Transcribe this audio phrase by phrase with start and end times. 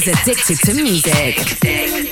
[0.00, 2.09] is addicted to music.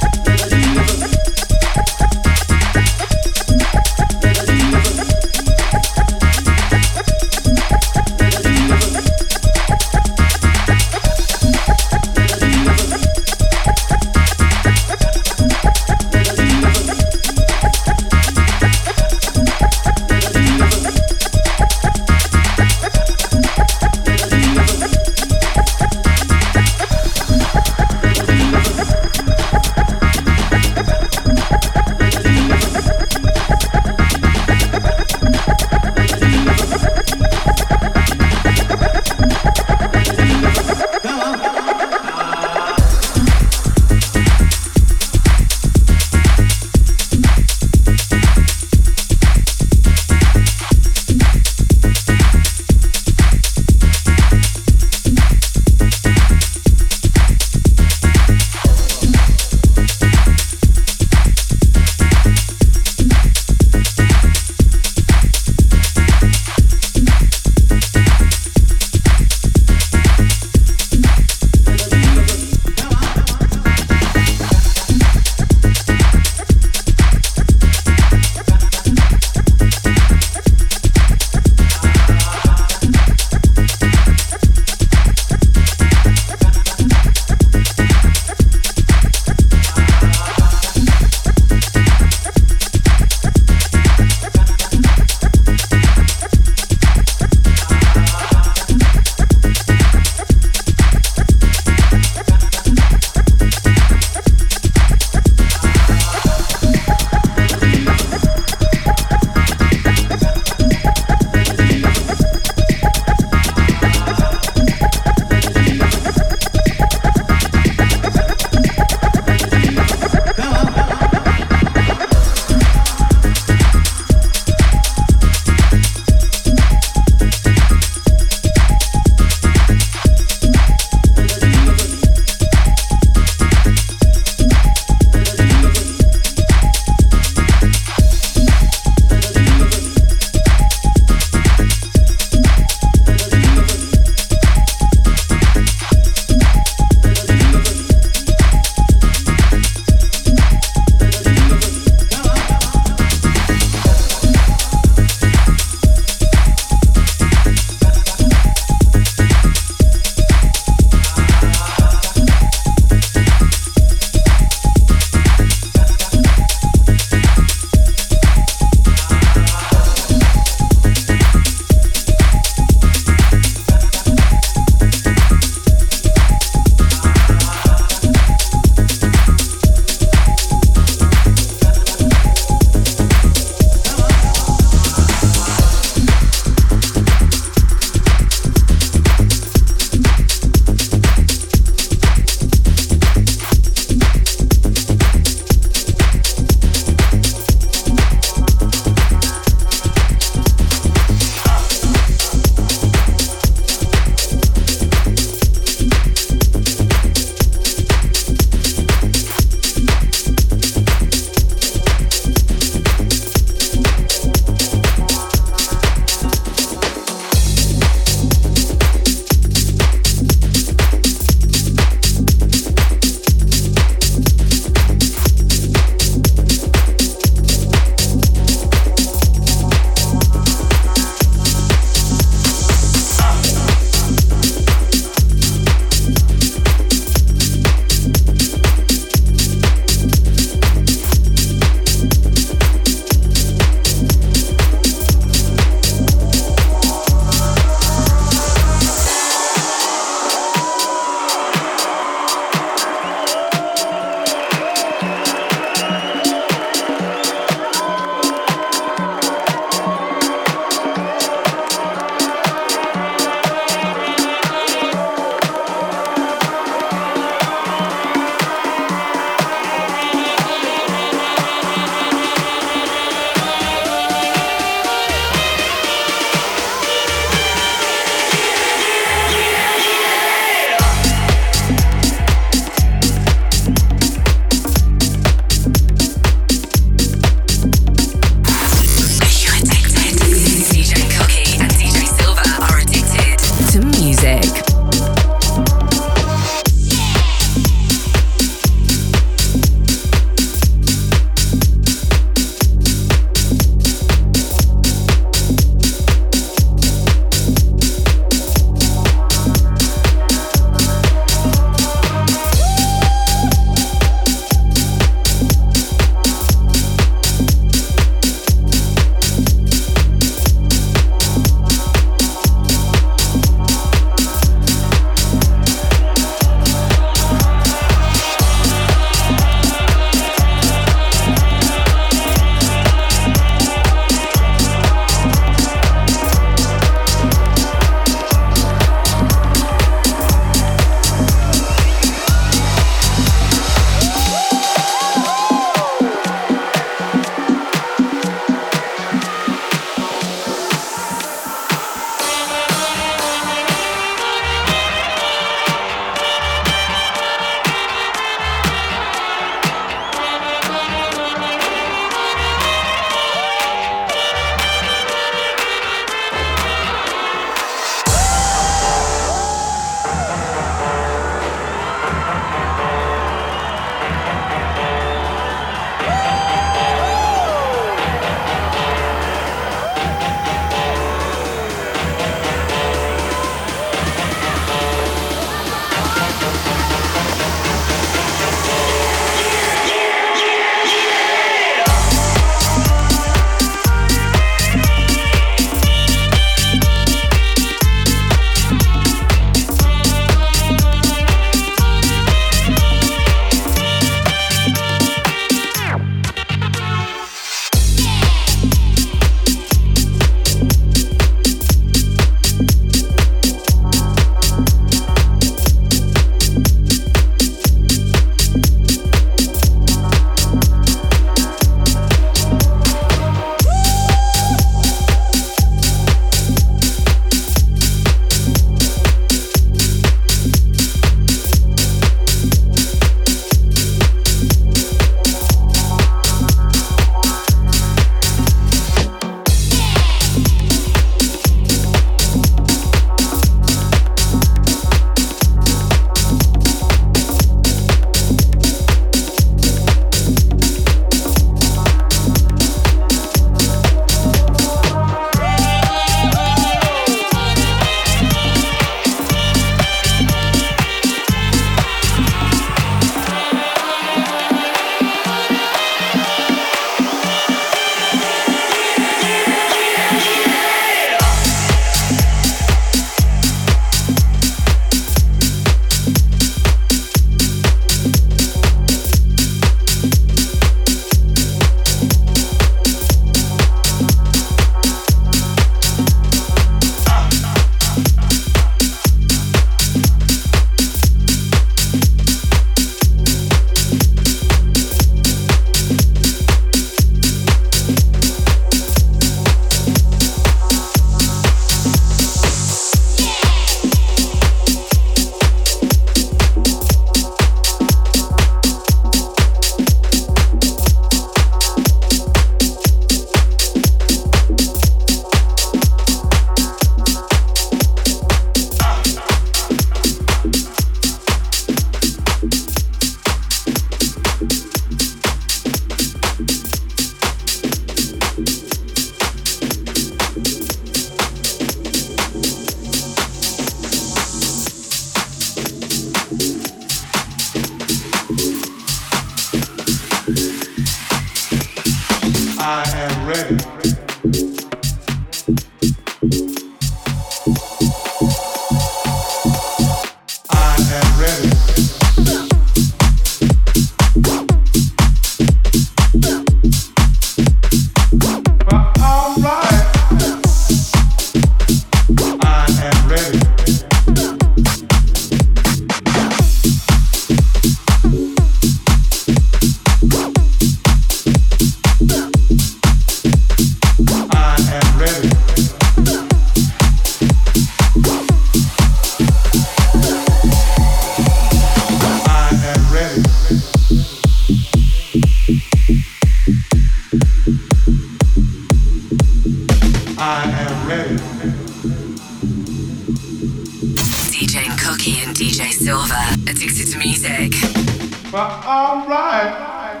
[598.32, 600.00] But I'm right.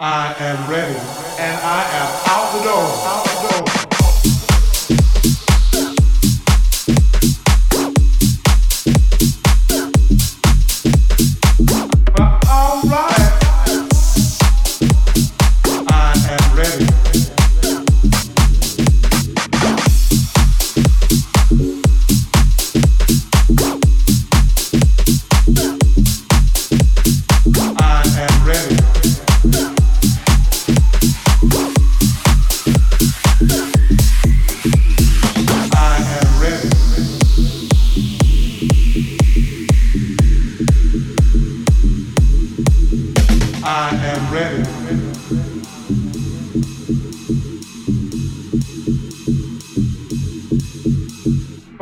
[0.00, 0.98] I am ready
[1.38, 3.33] and I am out the door.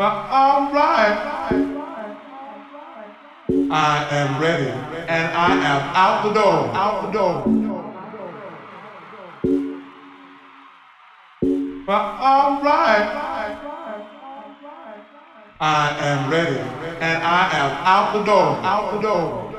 [0.03, 1.17] But I'm right.
[3.71, 4.73] I am ready,
[5.07, 7.45] and I am out the door, out the door.
[11.87, 13.07] But I'm right.
[15.61, 16.59] I am ready,
[17.01, 19.52] and I am out the door, out the door.